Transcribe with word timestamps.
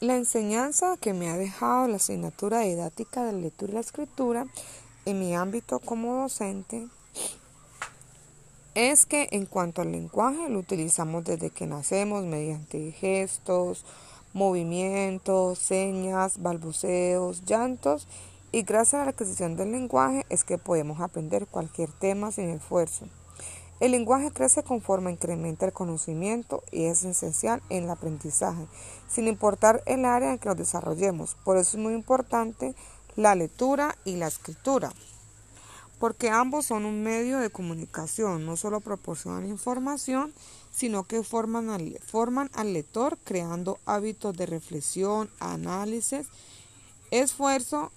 La 0.00 0.14
enseñanza 0.14 0.98
que 0.98 1.14
me 1.14 1.30
ha 1.30 1.38
dejado 1.38 1.88
la 1.88 1.96
asignatura 1.96 2.60
didáctica 2.60 3.24
de 3.24 3.32
lectura 3.32 3.70
y 3.70 3.74
la 3.76 3.80
escritura 3.80 4.46
en 5.06 5.18
mi 5.18 5.34
ámbito 5.34 5.78
como 5.78 6.20
docente 6.20 6.86
es 8.74 9.06
que 9.06 9.26
en 9.30 9.46
cuanto 9.46 9.80
al 9.80 9.92
lenguaje 9.92 10.50
lo 10.50 10.58
utilizamos 10.58 11.24
desde 11.24 11.48
que 11.48 11.66
nacemos 11.66 12.24
mediante 12.24 12.92
gestos, 12.92 13.86
movimientos, 14.34 15.58
señas, 15.58 16.42
balbuceos, 16.42 17.46
llantos 17.46 18.06
y 18.52 18.64
gracias 18.64 19.00
a 19.00 19.04
la 19.06 19.12
adquisición 19.12 19.56
del 19.56 19.72
lenguaje 19.72 20.26
es 20.28 20.44
que 20.44 20.58
podemos 20.58 21.00
aprender 21.00 21.46
cualquier 21.46 21.90
tema 21.90 22.30
sin 22.32 22.50
esfuerzo. 22.50 23.06
El 23.78 23.92
lenguaje 23.92 24.30
crece 24.30 24.62
conforme 24.62 25.12
incrementa 25.12 25.66
el 25.66 25.72
conocimiento 25.72 26.62
y 26.72 26.84
es 26.84 27.04
esencial 27.04 27.62
en 27.68 27.84
el 27.84 27.90
aprendizaje, 27.90 28.66
sin 29.08 29.28
importar 29.28 29.82
el 29.86 30.04
área 30.04 30.32
en 30.32 30.38
que 30.38 30.48
nos 30.48 30.56
desarrollemos. 30.56 31.36
Por 31.44 31.58
eso 31.58 31.76
es 31.76 31.82
muy 31.82 31.94
importante 31.94 32.74
la 33.16 33.34
lectura 33.34 33.96
y 34.04 34.16
la 34.16 34.28
escritura 34.28 34.92
porque 35.98 36.28
ambos 36.28 36.66
son 36.66 36.84
un 36.84 37.02
medio 37.02 37.38
de 37.38 37.50
comunicación, 37.50 38.44
no 38.44 38.56
solo 38.56 38.80
proporcionan 38.80 39.46
información, 39.46 40.32
sino 40.70 41.04
que 41.04 41.22
forman 41.22 41.70
al, 41.70 41.98
forman 42.06 42.50
al 42.52 42.74
lector 42.74 43.18
creando 43.24 43.78
hábitos 43.86 44.36
de 44.36 44.46
reflexión, 44.46 45.30
análisis, 45.40 46.26
esfuerzo 47.10 47.92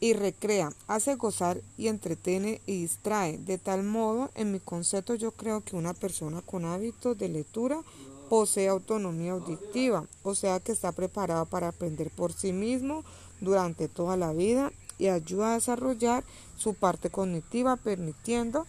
y 0.00 0.12
recrea, 0.12 0.72
hace 0.86 1.16
gozar 1.16 1.60
y 1.76 1.88
entretiene 1.88 2.60
y 2.66 2.82
distrae. 2.82 3.38
De 3.38 3.58
tal 3.58 3.82
modo, 3.82 4.30
en 4.34 4.52
mi 4.52 4.60
concepto 4.60 5.14
yo 5.14 5.32
creo 5.32 5.62
que 5.62 5.76
una 5.76 5.94
persona 5.94 6.42
con 6.42 6.64
hábitos 6.64 7.18
de 7.18 7.28
lectura 7.28 7.80
posee 8.28 8.68
autonomía 8.68 9.32
auditiva, 9.32 10.06
o 10.22 10.34
sea 10.34 10.60
que 10.60 10.72
está 10.72 10.92
preparado 10.92 11.46
para 11.46 11.68
aprender 11.68 12.10
por 12.10 12.32
sí 12.32 12.52
mismo 12.52 13.04
durante 13.40 13.88
toda 13.88 14.16
la 14.16 14.32
vida 14.32 14.70
y 14.98 15.08
ayuda 15.08 15.52
a 15.52 15.54
desarrollar 15.54 16.24
su 16.56 16.74
parte 16.74 17.10
cognitiva 17.10 17.76
permitiendo 17.76 18.66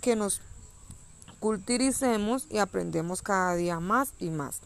que 0.00 0.14
nos 0.14 0.40
culturicemos 1.40 2.46
y 2.50 2.58
aprendemos 2.58 3.22
cada 3.22 3.56
día 3.56 3.80
más 3.80 4.12
y 4.18 4.30
más 4.30 4.60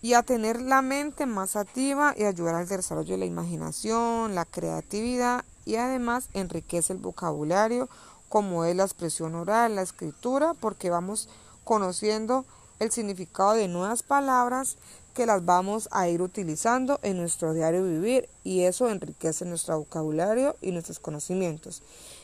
y 0.00 0.14
a 0.14 0.22
tener 0.22 0.60
la 0.60 0.82
mente 0.82 1.26
más 1.26 1.56
activa 1.56 2.14
y 2.16 2.24
ayudar 2.24 2.54
al 2.54 2.68
desarrollo 2.68 3.12
de 3.12 3.18
la 3.18 3.24
imaginación, 3.26 4.34
la 4.34 4.44
creatividad 4.44 5.44
y 5.64 5.76
además 5.76 6.28
enriquece 6.34 6.92
el 6.92 6.98
vocabulario 6.98 7.88
como 8.28 8.64
es 8.64 8.76
la 8.76 8.84
expresión 8.84 9.34
oral, 9.34 9.76
la 9.76 9.82
escritura, 9.82 10.54
porque 10.54 10.90
vamos 10.90 11.28
conociendo 11.64 12.44
el 12.78 12.90
significado 12.90 13.54
de 13.54 13.68
nuevas 13.68 14.02
palabras 14.02 14.76
que 15.14 15.26
las 15.26 15.44
vamos 15.44 15.88
a 15.90 16.08
ir 16.08 16.22
utilizando 16.22 17.00
en 17.02 17.16
nuestro 17.16 17.52
diario 17.52 17.82
vivir 17.82 18.28
y 18.44 18.60
eso 18.60 18.88
enriquece 18.88 19.44
nuestro 19.44 19.78
vocabulario 19.78 20.54
y 20.60 20.70
nuestros 20.70 21.00
conocimientos. 21.00 21.82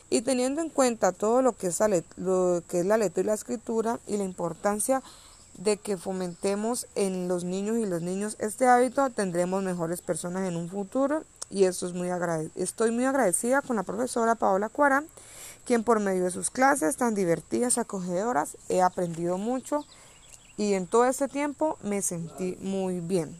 Y 0.09 0.21
teniendo 0.21 0.61
en 0.61 0.69
cuenta 0.69 1.11
todo 1.11 1.41
lo 1.41 1.53
que 1.53 1.67
es 1.67 1.79
la, 1.79 2.01
lo 2.15 2.63
que 2.69 2.79
es 2.79 2.85
la 2.85 2.97
y 2.97 3.23
la 3.23 3.33
escritura 3.33 3.99
y 4.07 4.17
la 4.17 4.23
importancia 4.23 5.01
de 5.57 5.77
que 5.77 5.97
fomentemos 5.97 6.87
en 6.95 7.27
los 7.27 7.43
niños 7.43 7.77
y 7.77 7.85
los 7.85 8.01
niños 8.01 8.35
este 8.39 8.67
hábito, 8.67 9.09
tendremos 9.09 9.63
mejores 9.63 10.01
personas 10.01 10.47
en 10.47 10.55
un 10.55 10.69
futuro 10.69 11.23
y 11.49 11.65
eso 11.65 11.87
es 11.87 11.93
muy 11.93 12.09
estoy 12.55 12.91
muy 12.91 13.05
agradecida 13.05 13.61
con 13.61 13.75
la 13.75 13.83
profesora 13.83 14.35
Paola 14.35 14.69
Cuarán, 14.69 15.05
quien 15.65 15.83
por 15.83 15.99
medio 15.99 16.25
de 16.25 16.31
sus 16.31 16.49
clases 16.49 16.97
tan 16.97 17.15
divertidas, 17.15 17.77
acogedoras, 17.77 18.57
he 18.69 18.81
aprendido 18.81 19.37
mucho 19.37 19.85
y 20.57 20.73
en 20.73 20.87
todo 20.87 21.05
ese 21.05 21.27
tiempo 21.27 21.77
me 21.83 22.01
sentí 22.01 22.57
muy 22.61 22.99
bien. 22.99 23.35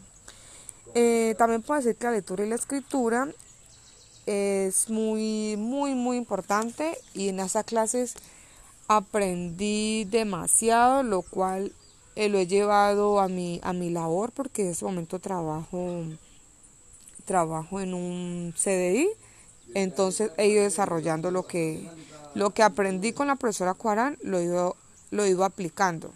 Eh, 0.94 1.34
también 1.36 1.62
puedo 1.62 1.80
decir 1.80 1.96
que 1.96 2.06
la 2.06 2.12
lectura 2.12 2.44
y 2.44 2.48
la 2.48 2.54
escritura 2.54 3.28
es 4.24 4.88
muy, 4.88 5.56
muy, 5.58 5.94
muy 5.94 6.16
importante 6.16 6.96
y 7.14 7.28
en 7.28 7.40
esas 7.40 7.64
clases 7.64 8.14
aprendí 8.88 10.04
demasiado, 10.04 11.02
lo 11.02 11.22
cual 11.22 11.72
eh, 12.16 12.28
lo 12.28 12.38
he 12.38 12.46
llevado 12.46 13.20
a 13.20 13.28
mi, 13.28 13.60
a 13.62 13.72
mi 13.72 13.90
labor 13.90 14.32
porque 14.32 14.62
en 14.62 14.70
ese 14.70 14.84
momento 14.84 15.18
trabajo, 15.18 16.02
trabajo 17.24 17.80
en 17.80 17.94
un 17.94 18.54
CDI, 18.56 19.08
entonces 19.74 20.32
he 20.38 20.48
ido 20.48 20.64
desarrollando 20.64 21.30
lo 21.30 21.46
que, 21.46 21.88
lo 22.34 22.50
que 22.50 22.62
aprendí 22.62 23.12
con 23.12 23.26
la 23.26 23.36
profesora 23.36 23.74
Cuarán, 23.74 24.16
lo 24.22 24.38
he 24.38 24.46
lo 25.10 25.26
ido 25.26 25.44
aplicando. 25.44 26.10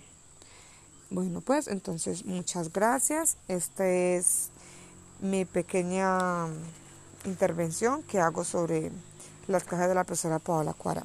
Bueno, 1.11 1.41
pues 1.41 1.69
entonces 1.69 2.25
muchas 2.25 2.73
gracias. 2.73 3.37
Esta 3.49 3.89
es 3.89 4.51
mi 5.21 5.45
pequeña 5.45 6.47
intervención 7.25 8.03
que 8.05 8.21
hago 8.21 8.45
sobre 8.45 8.91
las 9.49 9.65
cajas 9.65 9.89
de 9.89 9.95
la 9.95 10.05
profesora 10.05 10.39
Paola 10.39 10.73
Cuara. 10.73 11.03